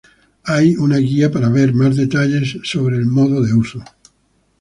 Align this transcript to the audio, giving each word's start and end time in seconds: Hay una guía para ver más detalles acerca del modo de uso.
Hay 0.45 0.75
una 0.77 0.97
guía 0.97 1.29
para 1.31 1.49
ver 1.49 1.75
más 1.75 1.95
detalles 1.95 2.57
acerca 2.63 2.89
del 2.89 3.05
modo 3.05 3.39
de 3.43 3.53
uso. 3.53 3.83